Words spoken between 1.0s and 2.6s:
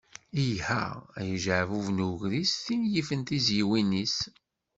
ay ajeɛbub n ugris,